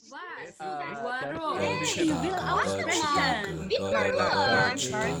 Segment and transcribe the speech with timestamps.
[0.00, 0.80] Uh,
[1.60, 3.68] Hey, you will ask question.
[3.68, 3.92] Me the
[4.80, 5.12] Sorry.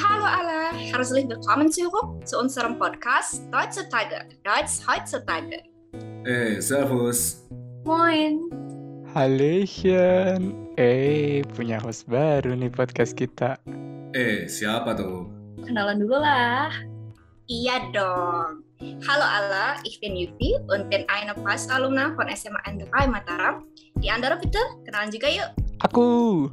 [0.00, 3.84] Hallo alle, herzlich willkommen zurück zu unserem Podcast Deutsche
[4.42, 5.60] Deutsch heutzutage.
[6.24, 7.44] Eh, servus.
[7.84, 8.48] Moin.
[9.14, 10.54] Hallöchen.
[10.76, 13.60] Eh, punya host baru nih podcast kita.
[14.16, 15.28] Eh, siapa tuh?
[15.60, 16.72] Kenalan dulu lah.
[17.50, 18.62] Iya dong.
[19.10, 23.66] Hallo alle, ich bin Yufi und bin eine Fast-Alumna von SMA N3 Mataram.
[23.98, 25.50] Die andere bitte, kenalan juga yuk.
[25.82, 26.46] Aku.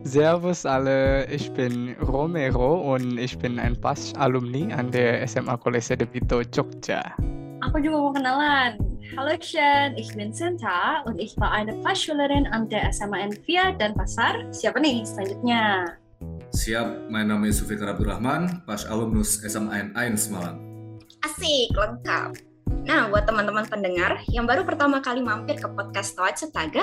[0.00, 6.08] Servus alle, ich bin Romero und ich bin ein Pass-Alumni an der SMA Kolese de
[6.08, 7.04] Vito Jogja.
[7.60, 8.80] Aku juga mau kenalan.
[9.20, 13.92] Hallo Shen, ich bin Sinta und ich war eine Fachschülerin an der SMA N4 dan
[13.92, 14.40] Pasar.
[14.56, 16.00] Siapa nih selanjutnya?
[16.50, 20.58] Siap, mein Name ist Sufikar Abdurrahman, pas alumnus SMA 1 Malang.
[21.22, 22.42] Asik, lengkap.
[22.82, 26.82] Nah, buat teman-teman pendengar yang baru pertama kali mampir ke podcast Deutsche Tage,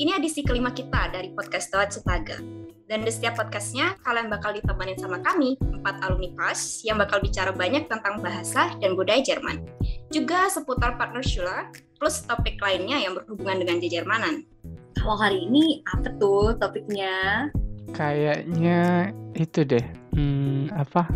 [0.00, 2.40] ini edisi kelima kita dari podcast Deutsche Tage.
[2.88, 7.52] Dan di setiap podcastnya, kalian bakal ditemenin sama kami, empat alumni PAS, yang bakal bicara
[7.52, 9.60] banyak tentang bahasa dan budaya Jerman.
[10.08, 11.68] Juga seputar partner Schüler,
[12.00, 14.48] plus topik lainnya yang berhubungan dengan Jermanan.
[14.96, 17.52] Kalau hari ini apa tuh topiknya?
[17.92, 19.84] Kayaknya itu deh.
[20.16, 21.08] Hmm, apa?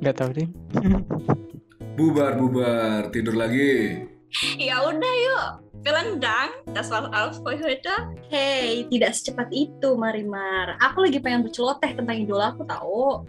[0.00, 0.48] Nggak tahu deh.
[1.98, 4.06] Bubar, bubar, tidur lagi.
[4.54, 5.46] Ya udah yuk,
[5.82, 7.90] vielen Dank, das war alles für heute.
[8.30, 10.78] Hey, tidak secepat itu Marimar.
[10.78, 13.26] Aku lagi pengen berceloteh tentang idola aku tahu.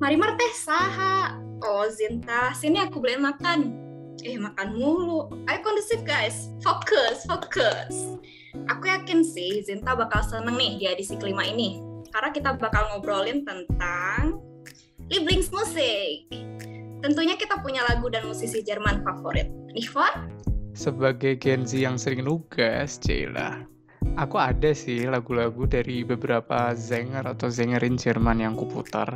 [0.00, 1.36] Marimar teh saha.
[1.60, 3.85] Oh Zinta, sini aku beliin makan.
[4.24, 5.28] Eh makan mulu.
[5.50, 6.48] Ayo kondusif guys.
[6.64, 8.16] Fokus, fokus.
[8.72, 11.82] Aku yakin sih Zinta bakal seneng nih di edisi kelima ini.
[12.08, 14.40] Karena kita bakal ngobrolin tentang
[15.06, 16.26] Lieblingsmusik.
[17.04, 19.46] Tentunya kita punya lagu dan musisi Jerman favorit.
[19.70, 20.32] Nihvan?
[20.74, 23.62] Sebagai Gen Z yang sering nugas, Cila.
[24.16, 29.12] Aku ada sih lagu-lagu dari beberapa Sänger atau Sängerin Jerman yang kuputar.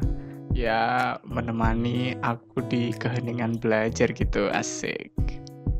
[0.50, 5.14] Ya, menemani aku di keheningan belajar gitu, asik.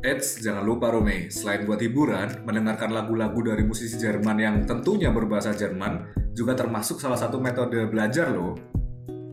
[0.01, 5.53] Eits, jangan lupa Rome, selain buat hiburan, mendengarkan lagu-lagu dari musisi Jerman yang tentunya berbahasa
[5.53, 8.57] Jerman juga termasuk salah satu metode belajar loh.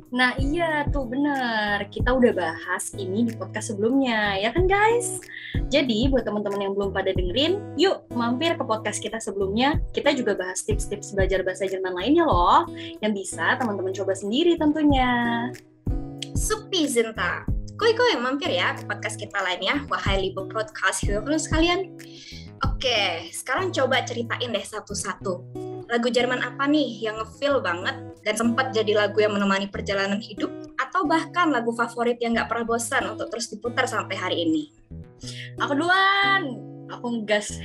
[0.09, 5.21] Nah iya tuh bener, kita udah bahas ini di podcast sebelumnya, ya kan guys?
[5.69, 9.77] Jadi buat teman-teman yang belum pada dengerin, yuk mampir ke podcast kita sebelumnya.
[9.93, 12.65] Kita juga bahas tips-tips belajar bahasa Jerman lainnya loh,
[13.05, 15.53] yang bisa teman-teman coba sendiri tentunya.
[16.33, 17.45] Supi Zinta.
[17.79, 19.85] Koi koi mampir ya ke podcast kita lainnya.
[19.93, 21.95] Wahai Libo Podcast Hero sekalian.
[22.65, 25.68] Oke, sekarang coba ceritain deh satu-satu.
[25.89, 30.53] Lagu Jerman apa nih yang ngefeel banget dan sempat jadi lagu yang menemani perjalanan hidup
[30.77, 34.69] atau bahkan lagu favorit yang nggak pernah bosan untuk terus diputar sampai hari ini?
[35.57, 36.61] Aku duluan,
[36.93, 37.57] aku ngegas.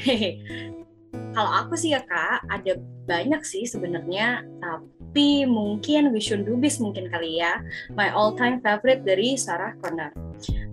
[1.35, 5.02] Kalau aku sih ya kak, ada banyak sih sebenarnya, tapi
[5.45, 7.61] mungkin Vision Dubis mungkin kali ya.
[7.93, 10.09] My all time favorite dari Sarah Connor.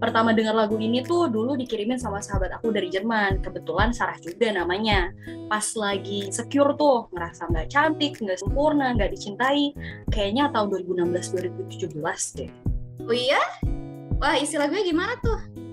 [0.00, 3.44] Pertama dengar lagu ini tuh dulu dikirimin sama sahabat aku dari Jerman.
[3.44, 5.12] Kebetulan Sarah juga namanya.
[5.52, 9.76] Pas lagi secure tuh, ngerasa nggak cantik, nggak sempurna, nggak dicintai.
[10.08, 12.50] Kayaknya tahun 2016-2017 deh.
[13.04, 13.42] Oh iya?
[14.16, 15.69] Wah isi lagunya gimana tuh?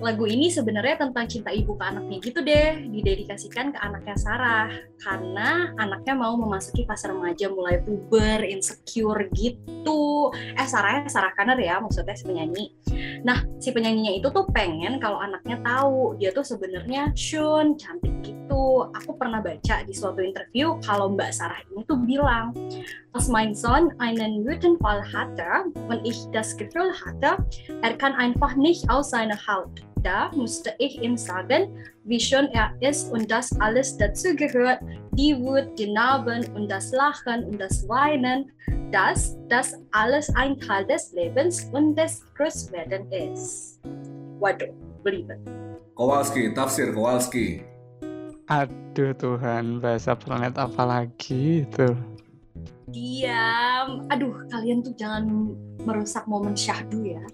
[0.00, 4.68] Lagu ini sebenarnya tentang cinta ibu ke anaknya gitu deh, didedikasikan ke anaknya Sarah.
[5.00, 10.30] Karena anaknya mau memasuki fase remaja mulai puber, insecure gitu.
[10.34, 12.72] Eh Sarahnya Sarah Connor ya, maksudnya penyanyi.
[13.26, 18.86] Nah, si penyanyinya itu tuh pengen kalau anaknya tahu dia tuh sebenarnya Shun, cantik gitu.
[19.02, 22.54] Aku pernah baca di suatu interview kalau Mbak Sarah ini tuh bilang,
[23.10, 27.42] Als mein Sohn einen Wutanfall hatte und ich das Gefühl hatte,
[27.82, 29.74] er kann einfach nicht aus seiner Haut.
[30.06, 34.78] Da musste ich ihm sagen, wie schön er ist und dass alles dazugehört,
[35.18, 38.52] die Wut, die Narben und das Lachen und das Weinen,
[38.90, 43.80] dass das alles ein Teil des Lebens und des Großwerden ist.
[44.38, 44.70] Waduh,
[45.02, 45.40] belibet.
[45.96, 47.64] Kowalski, tafsir Kowalski.
[48.46, 51.88] Aduh Tuhan, bahasa planet apa lagi itu?
[52.86, 54.06] Diam.
[54.06, 55.50] Aduh, kalian tuh jangan
[55.82, 57.24] merusak momen syahdu ya.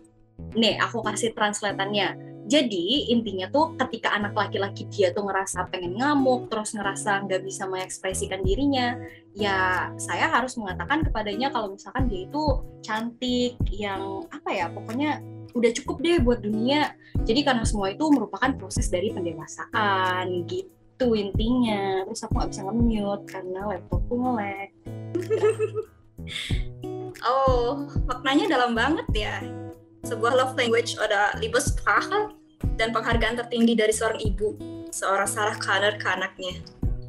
[0.57, 2.32] Nih, aku kasih translatannya.
[2.43, 7.71] Jadi intinya tuh ketika anak laki-laki dia tuh ngerasa pengen ngamuk, terus ngerasa nggak bisa
[7.71, 8.99] mengekspresikan dirinya,
[9.31, 12.43] ya saya harus mengatakan kepadanya kalau misalkan dia itu
[12.83, 15.23] cantik, yang apa ya, pokoknya
[15.55, 16.99] udah cukup deh buat dunia.
[17.23, 22.03] Jadi karena semua itu merupakan proses dari pendewasaan gitu intinya.
[22.11, 24.71] Terus aku nggak bisa nge-mute karena laptopku nge-lag.
[27.23, 29.62] Oh, maknanya dalam banget ya.
[30.03, 32.35] Sebuah love language ada Liebessprache
[32.75, 34.59] dan penghargaan tertinggi dari seorang ibu,
[34.91, 36.59] seorang Sarah Connor ke anaknya.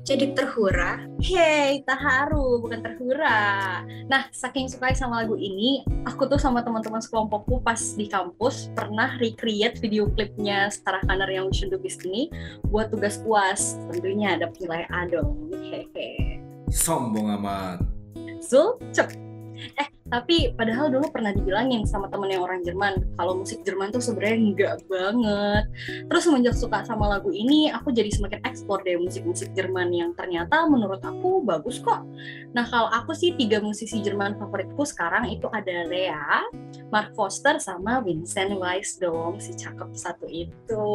[0.04, 1.00] Jadi terhura.
[1.24, 3.82] Hey, terharu, bukan terhura.
[4.12, 9.16] Nah, saking suka sama lagu ini, aku tuh sama teman-teman sekelompokku pas di kampus pernah
[9.18, 12.28] recreate video klipnya Sarah Connor yang We Should Do This ini
[12.68, 13.80] buat tugas puas.
[13.90, 15.50] Tentunya ada nilai A dong.
[15.72, 16.44] Hehe.
[16.68, 17.80] Sombong amat.
[18.44, 19.08] Zul, cep.
[19.80, 23.98] Eh, tapi padahal dulu pernah dibilangin sama temen yang orang Jerman kalau musik Jerman tuh
[23.98, 25.66] sebenarnya enggak banget.
[26.06, 30.70] Terus semenjak suka sama lagu ini, aku jadi semakin eksplor deh musik-musik Jerman yang ternyata
[30.70, 32.06] menurut aku bagus kok.
[32.54, 36.46] Nah kalau aku sih tiga musisi Jerman favoritku sekarang itu ada Lea,
[36.94, 40.86] Mark Foster, sama Vincent Weiss dong, si cakep satu itu.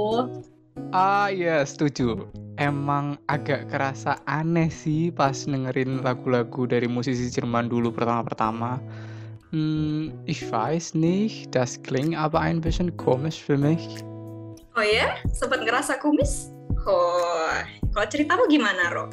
[0.95, 2.31] Ah iya setuju.
[2.55, 8.79] Emang agak kerasa aneh sih pas dengerin lagu-lagu dari musisi Jerman dulu pertama-pertama.
[9.51, 13.81] Hmm, ich weiß nicht, das klingt aber ein bisschen komisch für mich.
[14.77, 15.17] Oh ya?
[15.33, 16.53] Sempat ngerasa kumis?
[16.85, 17.57] Oh,
[17.97, 19.09] kalau ceritamu gimana, Ro?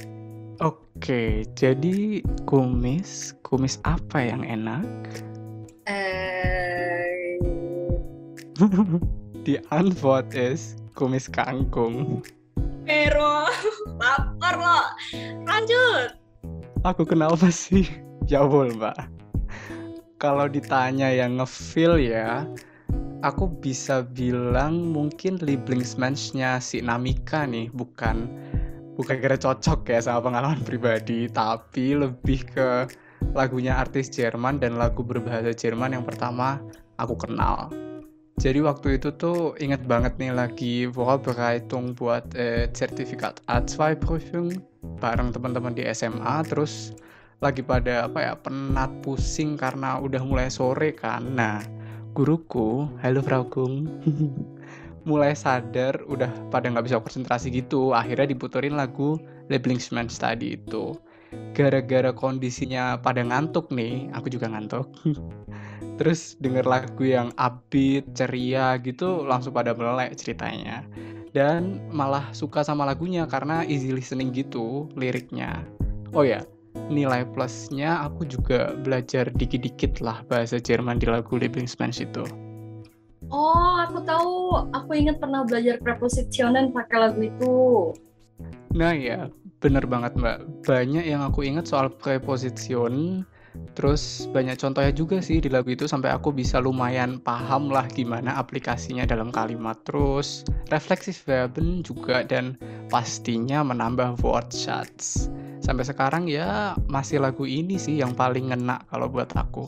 [0.59, 4.83] Oke, jadi kumis, kumis apa yang enak?
[5.87, 7.39] Eh,
[9.47, 12.23] Die Antwort ist kumis kangkung.
[12.83, 13.47] Pero,
[13.99, 14.79] lapar lo.
[15.47, 16.15] Lanjut.
[16.83, 17.87] Aku kenapa sih?
[18.31, 19.14] Jawol, Mbak.
[20.15, 22.47] Kalau ditanya yang ngefeel ya,
[23.19, 28.31] aku bisa bilang mungkin Lieblingsmensch-nya si Namika nih, bukan
[28.95, 32.87] bukan kira cocok ya sama pengalaman pribadi, tapi lebih ke
[33.35, 36.63] lagunya artis Jerman dan lagu berbahasa Jerman yang pertama
[36.95, 37.67] aku kenal.
[38.35, 44.51] Jadi waktu itu tuh inget banget nih lagi Vorbereitung buat eh, Zertifikat A2 Prüfung
[44.99, 46.91] bareng teman-teman di SMA terus
[47.43, 51.35] lagi pada apa ya penat pusing karena udah mulai sore kan.
[51.35, 51.59] Nah,
[52.15, 53.91] guruku, halo Frau Gung,
[55.09, 57.91] mulai sadar udah pada nggak bisa konsentrasi gitu.
[57.91, 59.19] Akhirnya diputerin lagu
[59.51, 60.95] Lieblingsmensch tadi itu.
[61.51, 64.87] Gara-gara kondisinya pada ngantuk nih, aku juga ngantuk.
[65.99, 70.83] terus denger lagu yang upbeat, ceria gitu langsung pada melek ceritanya.
[71.35, 75.67] Dan malah suka sama lagunya karena easy listening gitu liriknya.
[76.15, 76.47] Oh ya,
[76.89, 82.25] nilai plusnya aku juga belajar dikit-dikit lah bahasa Jerman di lagu Lieblingsmensch itu.
[83.33, 84.69] Oh, aku tahu.
[84.73, 87.57] Aku ingat pernah belajar prepositionen pakai lagu itu.
[88.75, 89.31] Nah ya,
[89.63, 90.45] bener banget mbak.
[90.67, 93.23] Banyak yang aku ingat soal preposition,
[93.73, 98.35] terus banyak contohnya juga sih di lagu itu sampai aku bisa lumayan paham lah gimana
[98.35, 99.79] aplikasinya dalam kalimat.
[99.87, 102.59] Terus refleksif verben juga dan
[102.91, 105.31] pastinya menambah word shots.
[105.65, 109.65] Sampai sekarang ya masih lagu ini sih yang paling ngena kalau buat aku.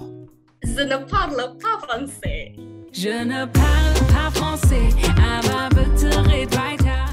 [0.61, 2.53] Je ne parle pas français.
[2.93, 7.09] Je ne parle pas français, aber bitte red weiter.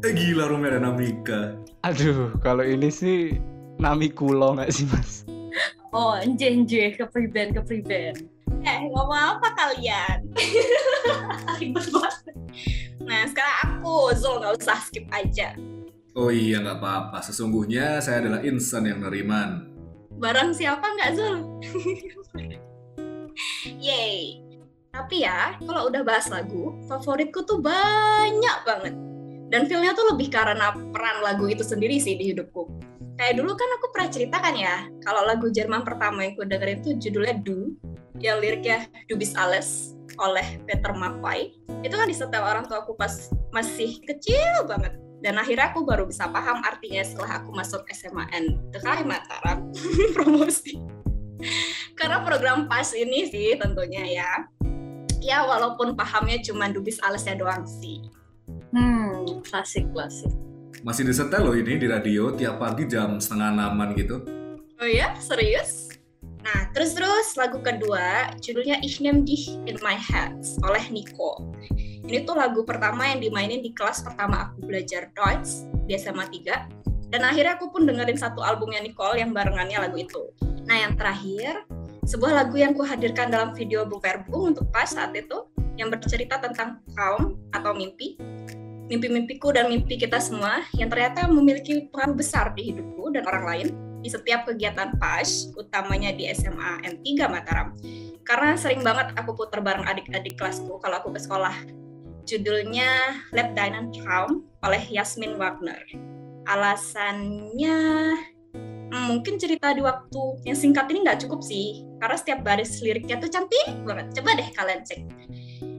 [0.00, 1.60] Eh gila Rome dan Namika.
[1.84, 3.36] Aduh, kalau ini sih
[3.76, 5.28] Nami Kulo nggak sih mas?
[5.92, 8.16] Oh, enje-enje ke preben, ke preben.
[8.64, 10.24] Eh, ngomong apa kalian?
[11.60, 12.32] Ribet banget.
[13.04, 15.52] Nah, sekarang aku, Zul, nggak usah skip aja.
[16.12, 17.24] Oh iya nggak apa-apa.
[17.24, 19.72] Sesungguhnya saya adalah insan yang neriman.
[20.20, 21.36] Barang siapa nggak, Zul?
[23.80, 24.44] Yeay.
[24.92, 28.94] Tapi ya, kalau udah bahas lagu, favoritku tuh banyak banget.
[29.48, 32.68] Dan feelnya tuh lebih karena peran lagu itu sendiri sih di hidupku.
[33.16, 36.92] Kayak dulu kan aku pernah ceritakan ya, kalau lagu Jerman pertama yang aku dengerin tuh
[37.00, 37.72] judulnya Du,
[38.20, 41.56] yang liriknya Du bist alles oleh Peter Maffay.
[41.80, 44.92] Itu kan disetel orang tua aku pas masih kecil banget.
[45.22, 49.70] Dan akhirnya aku baru bisa paham artinya setelah aku masuk SMAN TKI Mataram
[50.18, 50.82] promosi.
[51.94, 54.30] Karena program PAS ini sih tentunya ya.
[55.22, 58.02] Ya walaupun pahamnya cuma dubis alasnya doang sih.
[58.74, 60.34] Hmm, klasik klasik.
[60.82, 64.26] Masih disetel loh ini di radio tiap pagi jam setengah enaman gitu.
[64.82, 65.94] Oh ya, serius?
[66.42, 71.38] Nah, terus-terus lagu kedua judulnya Ich nehm dich in my hands oleh Nico.
[72.02, 77.10] Ini tuh lagu pertama yang dimainin di kelas pertama aku belajar Deutsch di SMA 3.
[77.12, 80.32] Dan akhirnya aku pun dengerin satu albumnya Nicole yang barengannya lagu itu.
[80.64, 81.68] Nah, yang terakhir,
[82.08, 84.00] sebuah lagu yang kuhadirkan dalam video Bu
[84.48, 85.44] untuk pas saat itu
[85.76, 88.16] yang bercerita tentang kaum atau mimpi
[88.92, 93.66] mimpi-mimpiku dan mimpi kita semua yang ternyata memiliki peran besar di hidupku dan orang lain
[94.02, 97.72] di setiap kegiatan PAS, utamanya di SMA N3 Mataram.
[98.26, 101.54] Karena sering banget aku putar bareng adik-adik kelasku kalau aku ke sekolah.
[102.24, 105.82] Judulnya Lab Traum oleh Yasmin Wagner.
[106.46, 107.78] Alasannya
[108.92, 113.16] Hmm, mungkin cerita di waktu yang singkat ini nggak cukup sih, karena setiap baris liriknya
[113.16, 114.12] tuh cantik banget.
[114.20, 115.00] Coba deh kalian cek.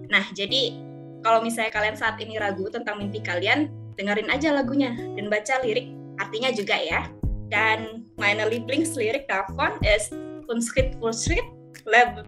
[0.10, 0.82] Nah, jadi
[1.22, 3.70] kalau misalnya kalian saat ini ragu tentang mimpi kalian,
[4.02, 7.06] dengerin aja lagunya dan baca lirik artinya juga ya.
[7.54, 10.10] Dan meine Lieblingslirik davon ist
[10.50, 11.46] von Schritt für Schritt
[11.86, 12.26] leb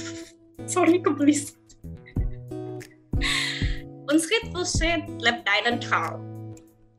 [0.72, 1.60] sorry kebelis
[4.20, 6.32] für Schritt leb deinen Traum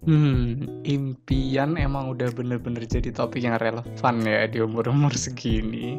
[0.03, 5.96] Hmm, impian emang udah bener-bener jadi topik yang relevan ya di umur-umur segini.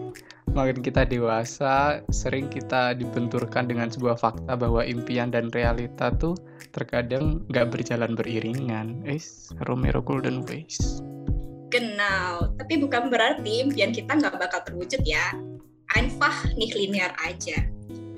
[0.53, 6.37] Makin kita dewasa, sering kita dibenturkan dengan sebuah fakta bahwa impian dan realita tuh
[6.77, 9.01] terkadang nggak berjalan beriringan.
[9.09, 11.01] Es, Romero Golden Ways.
[11.73, 15.33] Genau, tapi bukan berarti impian kita nggak bakal terwujud ya.
[15.97, 17.57] Einfach nicht linear aja.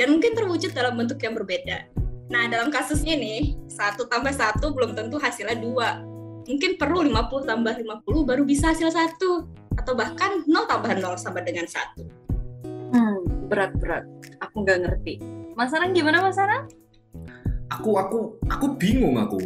[0.03, 1.87] Dan mungkin terwujud dalam bentuk yang berbeda.
[2.27, 6.03] Nah, dalam kasus ini, satu tambah satu belum tentu hasilnya dua.
[6.47, 9.47] Mungkin perlu 50 tambah 50 baru bisa hasil satu.
[9.79, 12.07] Atau bahkan 0 tambah 0 sama dengan satu.
[12.95, 14.07] Hmm, berat-berat.
[14.43, 15.23] Aku nggak ngerti.
[15.55, 16.71] Mas Anang gimana Mas Anang?
[17.71, 19.43] Aku aku aku bingung aku.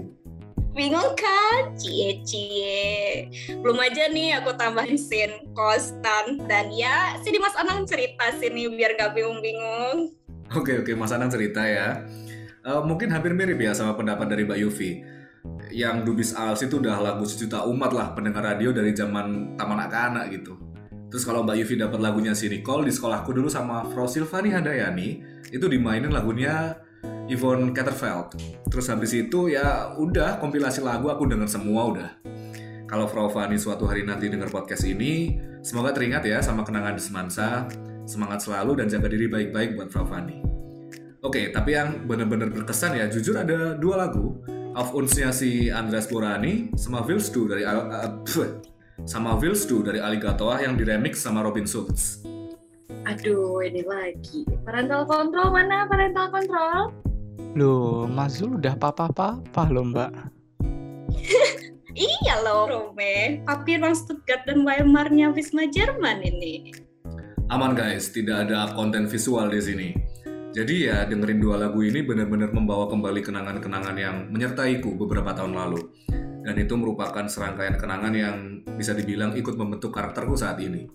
[0.70, 1.72] Bingung kan?
[1.76, 3.28] Cie-cie.
[3.60, 6.40] Belum aja nih aku tambahin scene konstan.
[6.48, 10.14] Dan ya, sini Mas Anang cerita sini biar gak bingung-bingung.
[10.54, 12.06] Oke oke Mas Anang cerita ya.
[12.60, 14.90] Eh, mungkin hampir mirip ya sama pendapat dari Mbak Yufi.
[15.72, 20.28] Yang Dubis Als itu udah lagu sejuta umat lah pendengar radio dari zaman taman anak-anak
[20.28, 20.60] gitu.
[21.08, 25.08] Terus kalau Mbak Yufi dapat lagunya si Nicole di sekolahku dulu sama Fro Silvani Handayani,
[25.48, 26.76] itu dimainin lagunya
[27.32, 28.36] Yvonne Catterfeld.
[28.68, 32.10] Terus habis itu ya udah kompilasi lagu aku denger semua udah.
[32.90, 37.02] Kalau Frau Fani suatu hari nanti denger podcast ini, semoga teringat ya sama kenangan di
[37.02, 37.70] Semansa.
[38.02, 40.49] Semangat selalu dan jaga diri baik-baik buat Frau Fani.
[41.20, 44.40] Oke, tapi yang benar-benar berkesan ya, jujur ada dua lagu.
[44.72, 48.24] Auf Uns-nya si Andreas Borani sama Willst Du dari Al- uh,
[49.12, 52.24] sama Willst Du dari Alligator yang diremix sama Robin Schulz.
[53.04, 54.48] Aduh, ini lagi.
[54.64, 55.84] Parental control mana?
[55.84, 56.92] Parental control?
[57.52, 60.12] Loh, Mas Zul udah papa-papa loh mbak.
[61.90, 63.42] Iya loh, Rome.
[63.42, 66.70] Papi orang Stuttgart dan Weimarnya Wisma Jerman ini.
[67.50, 69.88] Aman guys, tidak ada konten visual di sini.
[70.50, 75.78] Jadi ya dengerin dua lagu ini benar-benar membawa kembali kenangan-kenangan yang menyertaiku beberapa tahun lalu.
[76.42, 78.36] Dan itu merupakan serangkaian kenangan yang
[78.74, 80.90] bisa dibilang ikut membentuk karakterku saat ini.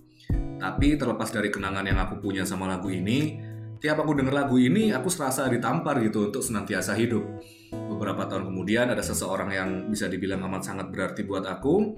[0.59, 3.39] Tapi terlepas dari kenangan yang aku punya sama lagu ini,
[3.79, 7.23] tiap aku denger lagu ini aku serasa ditampar gitu untuk senantiasa hidup.
[7.71, 11.95] Beberapa tahun kemudian ada seseorang yang bisa dibilang amat sangat berarti buat aku,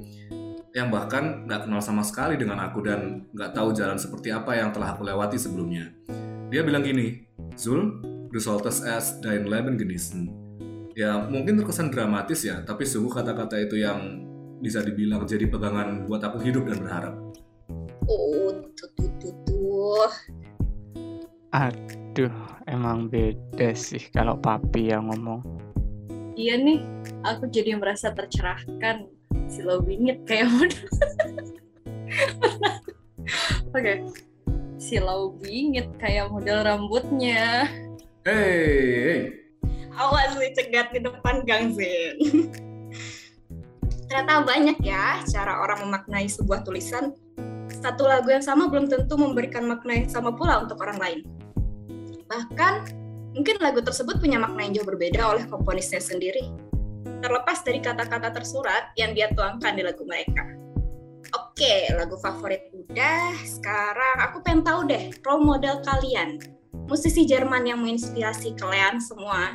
[0.77, 4.69] yang bahkan nggak kenal sama sekali dengan aku dan nggak tahu jalan seperti apa yang
[4.69, 5.89] telah aku lewati sebelumnya.
[6.47, 7.27] Dia bilang gini,
[7.59, 7.99] Zul,
[8.31, 10.31] du solltest erst dein Leben genießen.
[10.95, 14.23] Ya mungkin terkesan dramatis ya, tapi sungguh kata-kata itu yang
[14.63, 17.19] bisa dibilang jadi pegangan buat aku hidup dan berharap.
[18.07, 20.07] Oh, tuh, tuh, tuh, tuh.
[21.51, 22.31] Aduh,
[22.63, 25.43] emang beda sih kalau papi yang ngomong.
[26.39, 26.79] Iya nih,
[27.27, 29.03] aku jadi merasa tercerahkan.
[29.51, 30.79] Silau bingit kayak model.
[33.75, 33.99] Oke.
[34.87, 37.67] Silau bingit kayak model rambutnya.
[38.23, 38.55] Hey,
[39.03, 39.19] hey.
[39.99, 42.15] Awas nih cegat di depan Gang Zen.
[44.07, 47.11] Ternyata banyak ya cara orang memaknai sebuah tulisan.
[47.67, 51.19] Satu lagu yang sama belum tentu memberikan makna yang sama pula untuk orang lain.
[52.31, 52.73] Bahkan,
[53.35, 56.47] mungkin lagu tersebut punya makna yang jauh berbeda oleh komponisnya sendiri.
[57.19, 60.56] Terlepas dari kata-kata tersurat yang dia tuangkan di lagu mereka.
[61.37, 63.37] Oke, lagu favorit udah.
[63.45, 66.41] Sekarang aku pengen tahu deh role model kalian.
[66.89, 69.53] Musisi Jerman yang menginspirasi kalian semua.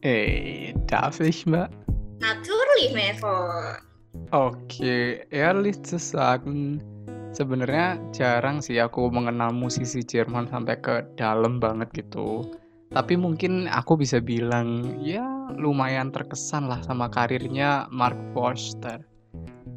[0.00, 1.68] Eh, darf ich mbak?
[2.24, 3.36] Natürlich, Mevo.
[4.32, 6.80] Oke, ehrlich zu sagen,
[7.36, 12.48] sebenarnya jarang sih aku mengenal musisi Jerman sampai ke dalam banget gitu.
[12.96, 19.04] Tapi mungkin aku bisa bilang ya lumayan terkesan lah sama karirnya Mark Forster.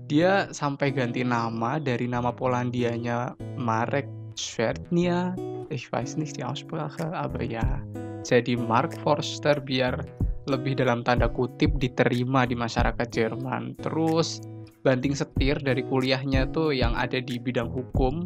[0.07, 4.07] Dia sampai ganti nama dari nama Polandianya Marek
[4.39, 5.35] Schwertnia.
[5.67, 7.83] Ich weiß nicht die Aussprache, aber ya.
[8.23, 9.99] Jadi Mark Forster biar
[10.47, 13.75] lebih dalam tanda kutip diterima di masyarakat Jerman.
[13.83, 14.39] Terus
[14.87, 18.23] banting setir dari kuliahnya tuh yang ada di bidang hukum,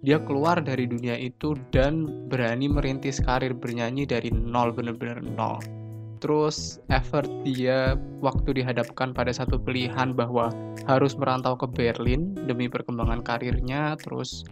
[0.00, 5.60] dia keluar dari dunia itu dan berani merintis karir bernyanyi dari nol bener-bener nol.
[6.18, 10.50] Terus effort dia waktu dihadapkan pada satu pilihan bahwa
[10.90, 14.42] harus merantau ke Berlin demi perkembangan karirnya, terus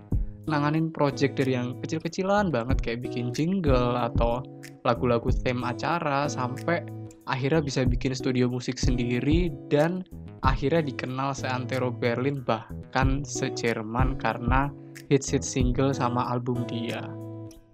[0.47, 4.47] nanganin project dari yang kecil-kecilan banget kayak bikin jingle atau
[4.87, 6.87] lagu-lagu theme acara sampai
[7.27, 10.07] akhirnya bisa bikin studio musik sendiri dan
[10.47, 14.71] akhirnya dikenal seantero Berlin bahkan se-Jerman karena
[15.11, 17.03] hits-hits single sama album dia.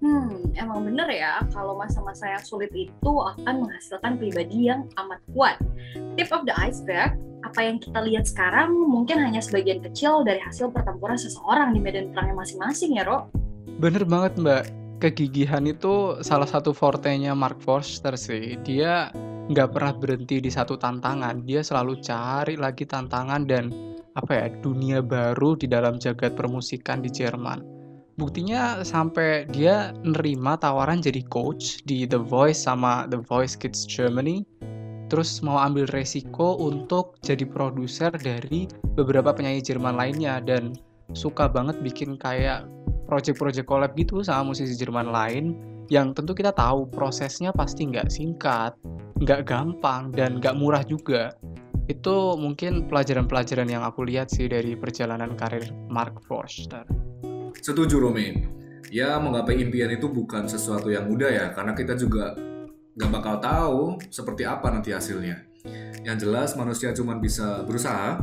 [0.03, 5.63] Hmm, emang bener ya, kalau masa-masa yang sulit itu akan menghasilkan pribadi yang amat kuat.
[6.19, 7.15] Tip of the iceberg,
[7.47, 12.11] apa yang kita lihat sekarang mungkin hanya sebagian kecil dari hasil pertempuran seseorang di medan
[12.11, 13.31] perangnya masing-masing ya, Ro?
[13.79, 14.63] Bener banget mbak,
[14.99, 18.59] kegigihan itu salah satu fortenya Mark Forster sih.
[18.67, 19.15] Dia
[19.55, 23.71] nggak pernah berhenti di satu tantangan, dia selalu cari lagi tantangan dan
[24.19, 27.82] apa ya dunia baru di dalam jagat permusikan di Jerman.
[28.23, 34.47] Buktinya sampai dia nerima tawaran jadi coach di The Voice sama The Voice Kids Germany.
[35.11, 40.79] Terus mau ambil resiko untuk jadi produser dari beberapa penyanyi Jerman lainnya dan
[41.19, 42.71] suka banget bikin kayak
[43.11, 45.59] project-project collab gitu sama musisi Jerman lain
[45.91, 48.71] yang tentu kita tahu prosesnya pasti nggak singkat,
[49.19, 51.35] nggak gampang, dan nggak murah juga.
[51.91, 57.02] Itu mungkin pelajaran-pelajaran yang aku lihat sih dari perjalanan karir Mark Forster.
[57.63, 58.43] Setuju Romi.
[58.91, 62.35] Ya menggapai impian itu bukan sesuatu yang mudah ya, karena kita juga
[62.99, 65.47] nggak bakal tahu seperti apa nanti hasilnya.
[66.03, 68.19] Yang jelas manusia cuma bisa berusaha,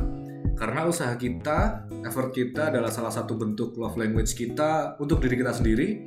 [0.60, 5.56] karena usaha kita, effort kita adalah salah satu bentuk love language kita untuk diri kita
[5.56, 6.04] sendiri,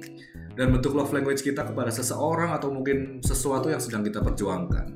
[0.52, 4.92] dan bentuk love language kita kepada seseorang atau mungkin sesuatu yang sedang kita perjuangkan.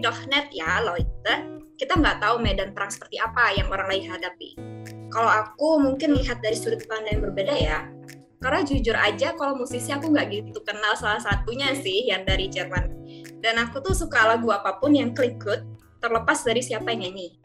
[0.00, 1.34] Doch nett ya, Leute.
[1.74, 4.69] Kita nggak tahu medan perang seperti apa yang orang lain hadapi.
[5.10, 7.78] Kalau aku mungkin lihat dari sudut pandang yang berbeda ya.
[8.40, 12.88] Karena jujur aja kalau musisi aku nggak gitu kenal salah satunya sih yang dari Jerman.
[13.42, 15.60] Dan aku tuh suka lagu apa pun yang klik good,
[16.00, 17.36] terlepas dari siapa yang nyanyi.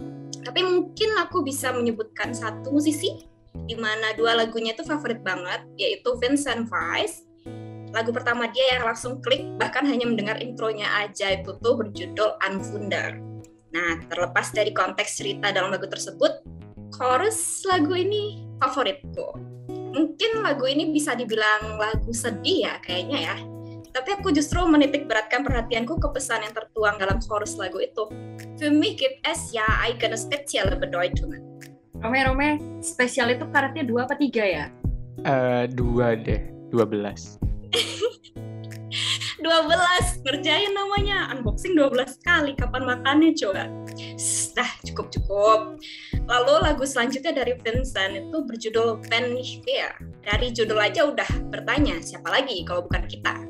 [0.46, 3.28] Tapi mungkin aku bisa menyebutkan satu musisi
[3.66, 7.26] di mana dua lagunya itu favorit banget, yaitu Vincent Weiss.
[7.96, 13.16] Lagu pertama dia yang langsung klik, bahkan hanya mendengar intronya aja itu tuh berjudul Unwunder.
[13.72, 16.44] Nah, terlepas dari konteks cerita dalam lagu tersebut,
[16.96, 19.36] chorus lagu ini favoritku.
[19.96, 23.36] Mungkin lagu ini bisa dibilang lagu sedih ya kayaknya ya.
[23.96, 28.08] Tapi aku justru menitik beratkan perhatianku ke pesan yang tertuang dalam chorus lagu itu.
[28.60, 31.36] Für mich gibt es ja eine spezielle Bedeutung.
[32.00, 32.50] Rome, Rome,
[32.84, 34.66] spesial itu karetnya dua apa tiga ya?
[35.24, 36.44] Eh dua deh,
[36.76, 37.40] 12.
[39.46, 41.30] 12 ngerjain namanya.
[41.38, 43.70] Unboxing 12 kali kapan makannya coba.
[44.58, 45.78] Dah cukup cukup
[46.26, 49.94] lalu lagu selanjutnya dari Vincent itu berjudul Pen Fear
[50.26, 53.46] dari judul aja udah bertanya siapa lagi kalau bukan kita?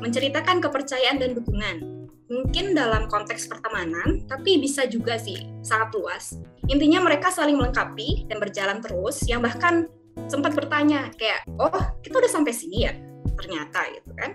[0.00, 2.08] Menceritakan kepercayaan dan dukungan.
[2.24, 6.40] Mungkin dalam konteks pertemanan tapi bisa juga sih sangat luas.
[6.72, 9.92] Intinya mereka saling melengkapi dan berjalan terus yang bahkan
[10.32, 12.96] sempat bertanya kayak oh kita udah sampai sini ya?
[13.36, 14.32] Ternyata gitu kan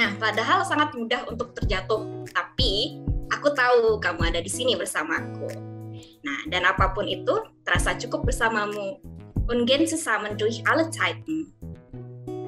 [0.00, 5.44] Nah, padahal sangat mudah untuk terjatuh, tapi aku tahu kamu ada di sini bersamaku.
[6.24, 7.36] Nah, dan apa pun itu,
[7.68, 8.96] terasa cukup bersamamu.
[9.52, 11.52] Ungen zusammen durch alle Zeiten.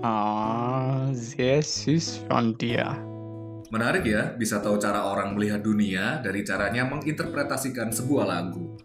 [0.00, 2.88] Ah, sehr süß von dir.
[3.68, 8.80] Menarik ya, bisa tahu cara orang melihat dunia dari caranya menginterpretasikan sebuah lagu.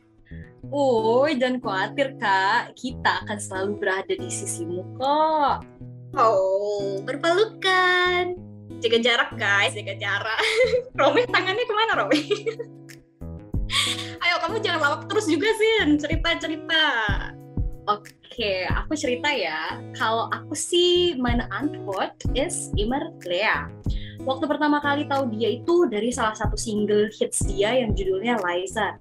[0.68, 5.64] Woi, jangan khawatir kak, kita akan selalu berada di sisimu kok.
[6.20, 8.47] Oh, berpelukan.
[8.78, 10.40] Jaga jarak guys, jaga jarak.
[11.00, 12.22] Romi tangannya ke mana Romi?
[14.24, 16.84] Ayo kamu jangan lawak terus juga sih, cerita-cerita.
[17.88, 19.80] Oke, aku cerita ya.
[19.96, 23.72] Kalau aku sih, meine Antwort is immer Lea.
[24.28, 29.00] Waktu pertama kali tahu dia itu dari salah satu single hits dia yang judulnya Liza.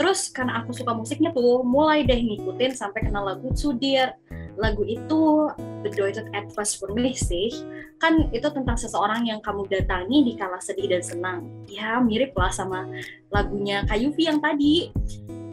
[0.00, 4.16] Terus karena aku suka musiknya tuh, mulai deh ngikutin sampai kenal lagu Sudir.
[4.56, 7.50] Lagu itu bedeutet etwas für mich sih.
[7.98, 11.38] Kan itu tentang seseorang yang kamu datangi di kala sedih dan senang.
[11.66, 12.86] Ya mirip lah sama
[13.34, 14.94] lagunya Kayuvi yang tadi.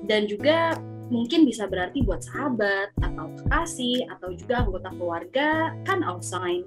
[0.10, 0.74] Dan juga
[1.10, 5.50] mungkin bisa berarti buat sahabat atau kekasih atau juga anggota keluarga
[5.84, 6.66] kan outside.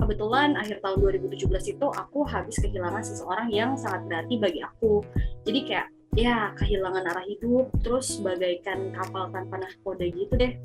[0.00, 5.04] Kebetulan akhir tahun 2017 itu aku habis kehilangan seseorang yang sangat berarti bagi aku.
[5.44, 10.56] Jadi kayak ya kehilangan arah hidup terus bagaikan kapal tanpa nahkoda gitu deh.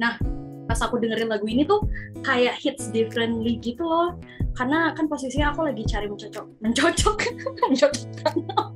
[0.00, 0.16] Nah,
[0.64, 1.84] pas aku dengerin lagu ini tuh
[2.24, 4.16] kayak hits differently gitu loh.
[4.54, 7.16] Karena kan posisinya aku lagi cari mencocok, mencocok,
[7.66, 8.70] mencocok tanam.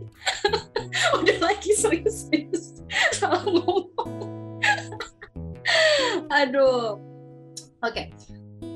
[1.22, 2.78] Udah lagi serius-serius
[3.14, 4.10] salah ngomong.
[6.42, 6.98] Aduh.
[7.84, 8.10] Oke.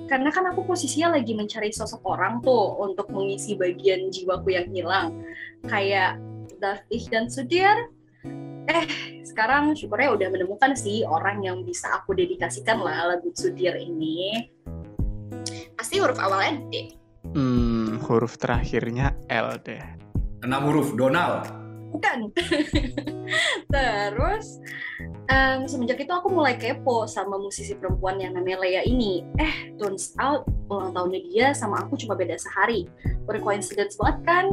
[0.06, 5.24] Karena kan aku posisinya lagi mencari sosok orang tuh untuk mengisi bagian jiwaku yang hilang.
[5.66, 6.20] Kayak
[6.60, 7.90] David dan Sudir.
[8.70, 8.84] Eh,
[9.26, 14.50] sekarang syukurnya udah menemukan sih orang yang bisa aku dedikasikan lah lagu Sudir ini.
[15.74, 16.94] Pasti huruf awalnya D.
[17.34, 19.82] Hmm, huruf terakhirnya L deh.
[20.46, 21.48] Enam huruf, Donald.
[21.92, 22.30] Bukan.
[23.72, 24.46] Terus
[25.28, 29.26] em, semenjak itu aku mulai kepo sama musisi perempuan yang namanya Lea ini.
[29.38, 32.88] Eh, turns out ulang tahunnya dia sama aku cuma beda sehari.
[33.28, 34.46] Bercoincidence banget kan?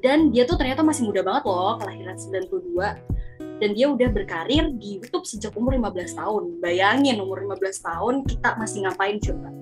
[0.00, 3.19] Dan dia tuh ternyata masih muda banget loh, kelahiran 92.
[3.60, 6.42] Dan dia udah berkarir di YouTube sejak umur 15 tahun.
[6.64, 9.52] Bayangin umur 15 tahun kita masih ngapain coba?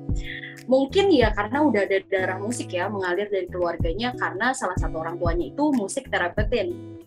[0.71, 5.19] Mungkin ya karena udah ada darah musik ya mengalir dari keluarganya karena salah satu orang
[5.19, 6.98] tuanya itu musik terapeutin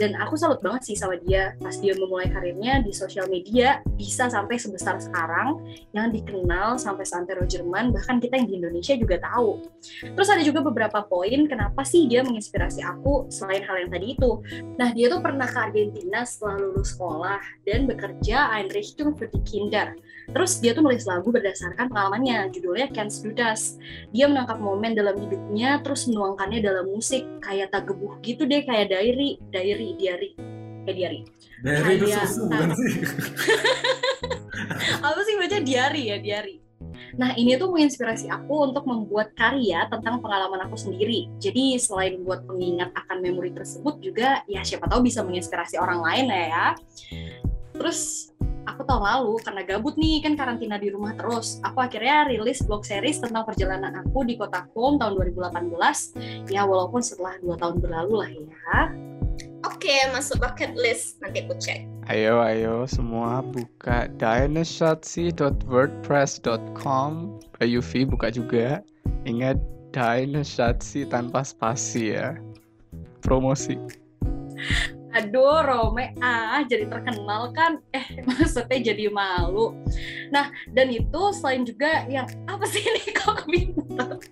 [0.00, 1.52] dan aku salut banget sih sama dia.
[1.60, 5.60] Pas dia memulai karirnya di sosial media bisa sampai sebesar sekarang
[5.92, 9.60] yang dikenal sampai santero Jerman bahkan kita yang di Indonesia juga tahu.
[10.16, 14.40] Terus ada juga beberapa poin kenapa sih dia menginspirasi aku selain hal yang tadi itu.
[14.80, 19.92] Nah dia tuh pernah ke Argentina setelah lulus sekolah dan bekerja Einrichtung für die Kinder.
[20.30, 23.76] Terus dia tuh nulis lagu berdasarkan pengalamannya judulnya Can't Do Das
[24.14, 27.26] dia menangkap momen dalam hidupnya terus menuangkannya dalam musik.
[27.44, 30.30] Kayak tak gebuh gitu deh kayak diary diary diary
[30.86, 31.20] kayak diary
[31.60, 32.92] Dari itu susu bukan sih?
[35.06, 36.56] apa sih baca diary ya diary
[37.18, 41.26] Nah ini tuh menginspirasi aku untuk membuat karya tentang pengalaman aku sendiri.
[41.42, 46.24] Jadi selain buat pengingat akan memori tersebut juga ya siapa tahu bisa menginspirasi orang lain
[46.30, 46.66] lah ya.
[47.74, 48.30] Terus
[48.68, 52.84] aku tahun lalu karena gabut nih kan karantina di rumah terus, aku akhirnya rilis blog
[52.84, 56.52] series tentang perjalanan aku di kota Kom tahun 2018.
[56.52, 58.76] Ya walaupun setelah dua tahun berlalu lah ya.
[59.60, 61.20] Oke, masuk bucket list.
[61.20, 61.84] Nanti aku cek.
[62.08, 67.12] Ayo, ayo semua buka dynashatsi.wordpress.com.
[67.60, 68.80] Bayu V buka juga.
[69.28, 72.38] Ingat Dynashatsi tanpa spasi ya.
[73.20, 73.74] Promosi.
[75.10, 77.82] Aduh, Rome, ah jadi terkenal kan?
[77.90, 79.74] Eh, maksudnya jadi malu.
[80.30, 84.22] Nah, dan itu selain juga yang apa sih ini kok kebingungan?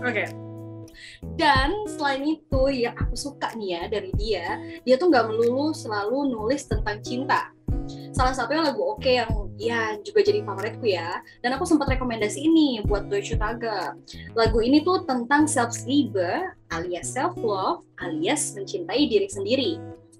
[0.08, 0.51] Oke.
[1.38, 4.46] Dan selain itu yang aku suka nih ya dari dia,
[4.84, 7.50] dia tuh nggak melulu selalu nulis tentang cinta.
[8.12, 11.22] Salah satunya lagu Oke yang ya juga jadi favoritku ya.
[11.40, 13.96] Dan aku sempat rekomendasi ini buat Deutsche Tage.
[14.36, 19.72] Lagu ini tuh tentang self-liebe alias self-love alias mencintai diri sendiri.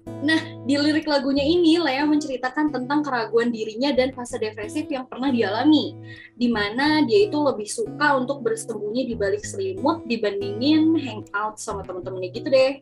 [0.03, 5.27] Nah, di lirik lagunya ini Lea menceritakan tentang keraguan dirinya dan fase depresif yang pernah
[5.31, 5.95] dialami,
[6.35, 12.29] di mana dia itu lebih suka untuk bersembunyi di balik selimut dibandingin hangout sama temen-temennya
[12.35, 12.73] gitu deh.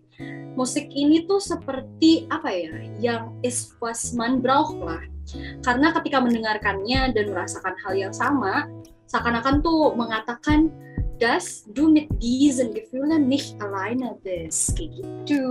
[0.54, 5.02] Musik ini tuh seperti apa ya, yang is was man braucht lah.
[5.66, 8.70] Karena ketika mendengarkannya dan merasakan hal yang sama,
[9.10, 10.70] seakan-akan tuh mengatakan
[11.22, 14.74] dass du mit diesen Gefühlen nicht alleine bist.
[14.74, 15.46] Kayak gitu.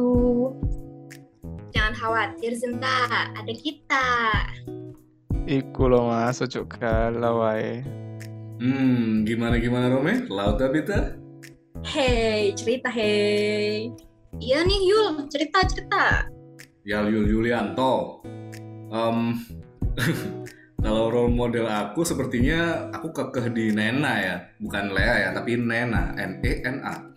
[1.71, 3.31] Jangan khawatir, Zinta.
[3.35, 4.07] Ada kita.
[5.47, 7.83] Iku loh mas, ojo galau wae.
[8.61, 10.29] Hmm, gimana-gimana Rome?
[10.29, 11.17] Lauta Bita?
[11.81, 13.89] Hey, cerita hey.
[14.37, 15.27] Iya nih, Yul.
[15.33, 16.29] Cerita-cerita.
[16.85, 18.21] Yal Yul Yulianto.
[18.91, 19.19] Em,
[20.85, 26.13] kalau role model aku sepertinya aku kekeh di Nena ya, bukan Lea ya, tapi Nena,
[26.19, 27.10] N E N A.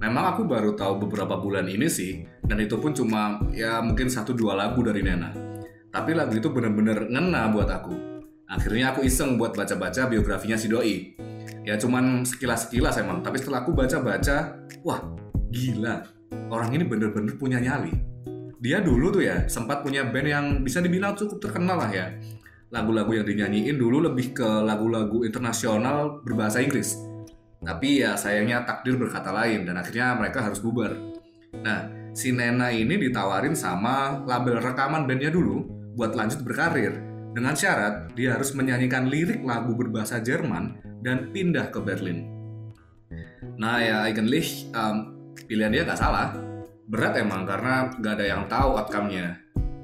[0.00, 4.32] Memang aku baru tahu beberapa bulan ini sih, dan itu pun cuma ya mungkin satu
[4.32, 5.30] dua lagu dari Nena.
[5.92, 7.94] Tapi lagu itu bener-bener ngena buat aku.
[8.48, 11.14] Akhirnya aku iseng buat baca-baca biografinya si Doi.
[11.62, 15.04] Ya cuman sekilas-sekilas emang, tapi setelah aku baca-baca, wah
[15.52, 16.08] gila,
[16.48, 18.10] orang ini bener-bener punya nyali
[18.60, 22.12] dia dulu tuh ya sempat punya band yang bisa dibilang cukup terkenal lah ya.
[22.70, 26.94] Lagu-lagu yang dinyanyiin dulu lebih ke lagu-lagu internasional berbahasa Inggris.
[27.60, 30.96] Tapi ya sayangnya takdir berkata lain dan akhirnya mereka harus bubar.
[31.60, 36.96] Nah, si Nena ini ditawarin sama label rekaman bandnya dulu buat lanjut berkarir.
[37.30, 42.26] Dengan syarat dia harus menyanyikan lirik lagu berbahasa Jerman dan pindah ke Berlin.
[43.60, 46.34] Nah ya eigentlich um, pilihan dia nggak salah
[46.90, 49.38] berat emang karena nggak ada yang tahu outcome-nya.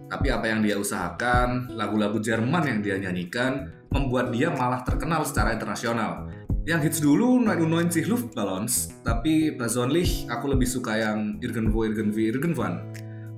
[0.06, 5.54] Tapi apa yang dia usahakan, lagu-lagu Jerman yang dia nyanyikan, membuat dia malah terkenal secara
[5.54, 6.30] internasional.
[6.66, 12.82] Yang hits dulu 99 Luftballons, tapi persönlich aku lebih suka yang Irgendwo Irgendwie Irgendwann.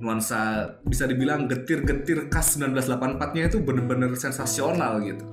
[0.01, 5.29] Nuansa bisa dibilang getir-getir khas 1984-nya itu bener-bener sensasional gitu.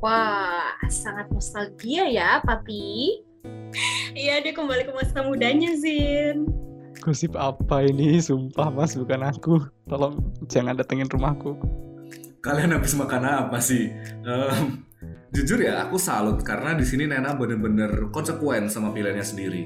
[0.00, 3.20] Wah, sangat nostalgia ya, Papi.
[4.12, 6.44] Iya, dia kembali ke masa mudanya, Zin.
[7.00, 8.20] Gosip apa ini?
[8.20, 9.60] Sumpah mas, bukan aku.
[9.88, 10.20] Tolong
[10.52, 11.56] jangan datengin rumahku.
[12.44, 13.88] Kalian habis makan apa sih?
[14.28, 14.84] Em,
[15.32, 19.62] jujur ya, aku salut karena di sini Nena bener-bener konsekuen sama pilihannya sendiri.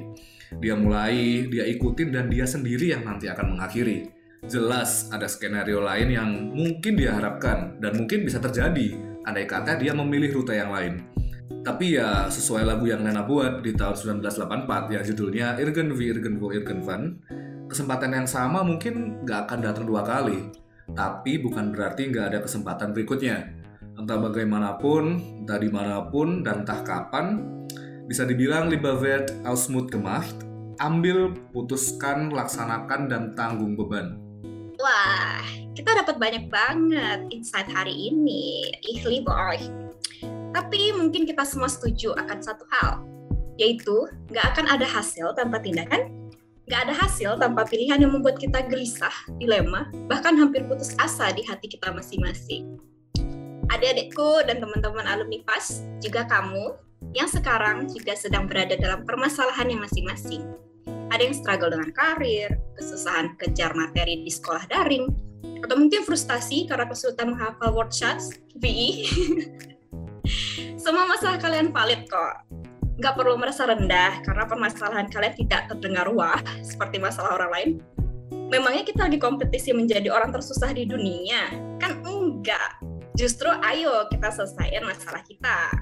[0.63, 4.15] Dia mulai, dia ikutin dan dia sendiri yang nanti akan mengakhiri.
[4.47, 8.95] Jelas ada skenario lain yang mungkin dia harapkan dan mungkin bisa terjadi
[9.27, 11.03] andai kata dia memilih rute yang lain.
[11.67, 17.19] Tapi ya sesuai lagu yang Nena buat di tahun 1984 yang judulnya Irgendwie Irgendwo Irgendwann,
[17.67, 20.47] kesempatan yang sama mungkin nggak akan datang dua kali.
[20.95, 23.66] Tapi bukan berarti nggak ada kesempatan berikutnya.
[23.97, 25.05] Entah bagaimanapun,
[25.41, 27.41] entah di mana pun, dan entah kapan,
[28.05, 30.37] bisa dibilang wird ausmut gemacht,
[30.85, 34.21] ambil, putuskan, laksanakan, dan tanggung beban.
[34.77, 35.41] Wah,
[35.73, 38.69] kita dapat banyak banget insight hari ini.
[38.85, 39.65] Ich liebe euch.
[40.53, 43.01] Tapi mungkin kita semua setuju akan satu hal,
[43.57, 46.29] yaitu nggak akan ada hasil tanpa tindakan,
[46.69, 51.41] nggak ada hasil tanpa pilihan yang membuat kita gelisah, dilema, bahkan hampir putus asa di
[51.49, 52.77] hati kita masing-masing.
[53.67, 56.77] Adik-adikku dan teman-teman alumni PAS, juga kamu
[57.13, 60.43] yang sekarang juga sedang berada dalam permasalahan yang masing-masing.
[61.11, 65.07] Ada yang struggle dengan karir, kesusahan kejar materi di sekolah daring,
[65.63, 69.07] atau mungkin frustasi karena kesulitan menghafal word shots, VE.
[70.83, 72.47] Semua masalah kalian valid kok.
[72.97, 77.71] Nggak perlu merasa rendah karena permasalahan kalian tidak terdengar wah seperti masalah orang lain.
[78.47, 81.51] Memangnya kita lagi kompetisi menjadi orang tersusah di dunia?
[81.83, 82.79] Kan enggak.
[83.17, 85.73] Justru ayo kita selesaikan masalah kita.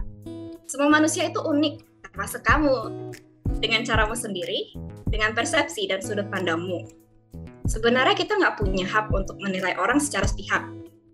[0.70, 3.10] Semua manusia itu unik, termasuk kamu.
[3.58, 4.70] Dengan caramu sendiri,
[5.10, 6.86] dengan persepsi dan sudut pandangmu.
[7.66, 10.62] Sebenarnya kita nggak punya hak untuk menilai orang secara sepihak,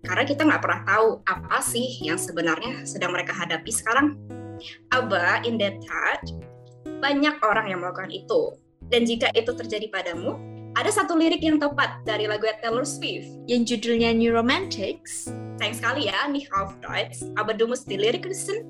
[0.05, 4.13] karena kita nggak pernah tahu apa sih yang sebenarnya sedang mereka hadapi sekarang.
[4.93, 6.37] Aba, in that touch,
[7.01, 8.61] banyak orang yang melakukan itu.
[8.93, 10.37] Dan jika itu terjadi padamu,
[10.77, 13.25] ada satu lirik yang tepat dari lagu Taylor Swift.
[13.49, 15.33] yang judulnya New Romantics.
[15.61, 17.21] Sayang sekali ya, nih auf Deutsch.
[17.37, 18.65] Aber du musst die Lyrik wissen.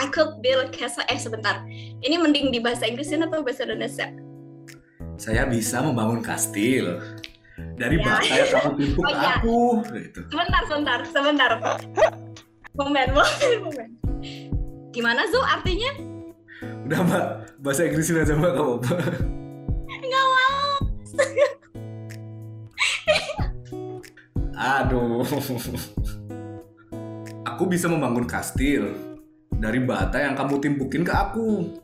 [0.00, 1.04] I could build castle.
[1.12, 1.60] Eh, sebentar.
[2.00, 4.08] Ini mending di bahasa Inggrisin atau bahasa Indonesia?
[5.20, 7.04] Saya bisa membangun kastil.
[7.76, 8.16] Dari Ya.
[8.16, 9.28] bata yang kamu timpuk Oh, iya.
[9.36, 9.60] aku.
[9.92, 10.20] Gitu.
[10.32, 11.50] Sebentar, sebentar, sebentar.
[12.72, 13.88] Momen, momen, momen.
[14.88, 15.92] Gimana Zo artinya?
[16.88, 17.24] Udah mbak,
[17.60, 18.74] bahasa Inggrisin aja mbak kamu.
[20.00, 20.80] Nggak mau.
[24.56, 25.20] Aduh.
[27.52, 28.96] Aku bisa membangun kastil
[29.52, 31.76] dari bata yang kamu timpukin ke aku.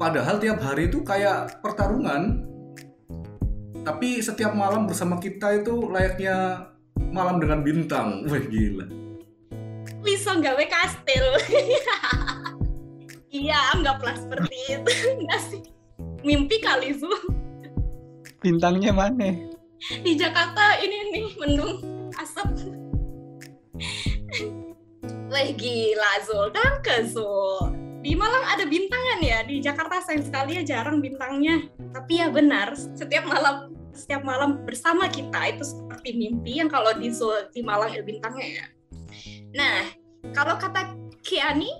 [0.00, 2.48] Padahal tiap hari itu kayak pertarungan.
[3.84, 6.64] Tapi setiap malam bersama kita itu layaknya
[7.12, 8.24] malam dengan bintang.
[8.24, 8.88] Wah gila.
[10.00, 11.26] Bisa gawe kastil.
[13.44, 14.92] iya, anggaplah seperti itu.
[15.28, 15.62] Nggak sih?
[16.24, 17.12] Mimpi kali Zo.
[18.40, 19.28] Bintangnya mana?
[20.00, 21.84] Di Jakarta ini nih mendung
[22.16, 22.48] asap.
[25.04, 27.74] Wah gila Zul, danke Zul.
[28.04, 31.64] Di Malang ada bintangan ya, di Jakarta sayang sekali ya jarang bintangnya.
[31.96, 37.08] Tapi ya benar, setiap malam setiap malam bersama kita itu seperti mimpi yang kalau di
[37.08, 38.66] Zul di Malang ada bintangnya ya.
[39.54, 39.78] Nah,
[40.34, 41.70] kalau kata Kiani,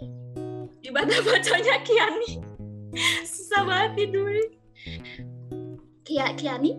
[0.80, 2.40] di bacanya Kiani,
[3.28, 4.34] susah banget tidur.
[6.04, 6.72] Kia, Kiani?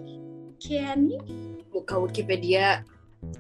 [0.58, 1.18] Kiani?
[1.70, 2.82] Buka Wikipedia.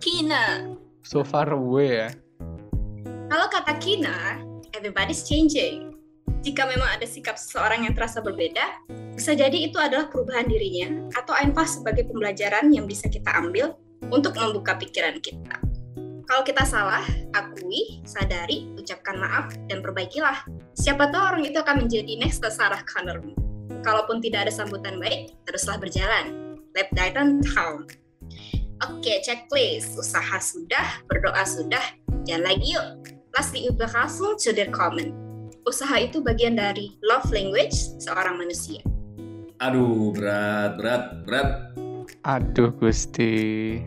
[0.02, 0.76] Kina.
[1.06, 2.10] So far away ya.
[3.36, 4.40] Kalau kata Kina,
[4.72, 6.00] everybody's changing.
[6.40, 11.36] Jika memang ada sikap seseorang yang terasa berbeda, bisa jadi itu adalah perubahan dirinya atau
[11.36, 13.76] einfach sebagai pembelajaran yang bisa kita ambil
[14.08, 15.52] untuk membuka pikiran kita.
[16.32, 17.04] Kalau kita salah,
[17.36, 20.48] akui, sadari, ucapkan maaf, dan perbaikilah.
[20.80, 23.36] Siapa tahu orang itu akan menjadi next Sarah Connormu.
[23.84, 26.56] Kalaupun tidak ada sambutan baik, teruslah berjalan.
[26.72, 27.84] Lep Titan Town.
[28.88, 30.00] Oke, checklist.
[30.00, 31.84] Usaha sudah, berdoa sudah,
[32.24, 33.15] jalan lagi yuk.
[33.36, 35.12] Lass die Überraschung zu dir kommen.
[35.68, 38.80] Usaha itu bagian dari love language seorang manusia.
[39.60, 41.50] Aduh, berat, berat, berat.
[42.24, 43.84] Aduh Gusti.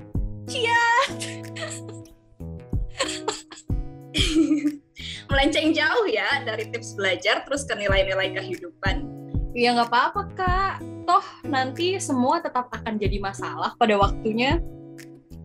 [5.32, 9.08] Melenceng jauh ya dari tips belajar terus ke nilai-nilai kehidupan.
[9.56, 10.74] Ya nggak apa-apa kak.
[11.08, 14.60] Toh nanti semua tetap akan jadi masalah pada waktunya.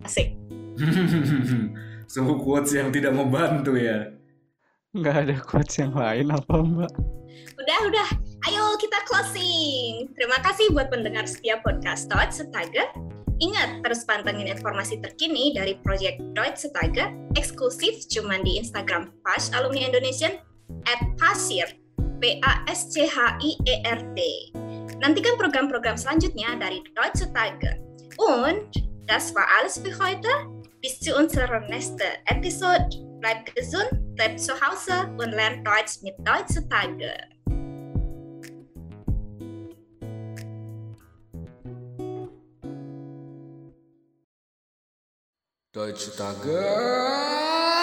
[0.04, 0.36] Asik.
[2.14, 4.14] Sungguh quotes yang tidak membantu ya.
[4.94, 6.94] Nggak ada quotes yang lain apa mbak?
[7.58, 8.06] Udah, udah.
[8.46, 10.14] Ayo kita closing.
[10.14, 12.86] Terima kasih buat pendengar setiap podcast Deutsche Setaga.
[13.42, 19.82] Ingat, terus pantengin informasi terkini dari Project Deutsche Setaga eksklusif cuman di Instagram PAS Alumni
[19.90, 20.38] Indonesian
[20.86, 21.66] at Pasir,
[22.22, 24.18] P-A-S-C-H-I-E-R-T.
[25.02, 27.74] Nantikan program-program selanjutnya dari Deutsche Setaga.
[28.22, 28.70] Und
[29.10, 30.53] das war alles für heute.
[30.84, 32.90] Bis zu unserer nächsten Episode.
[33.22, 37.14] Bleibt gesund, bleibt zu Hause und lernt Deutsch mit Deutsche Setaga.
[45.72, 47.83] Deutsche Tage.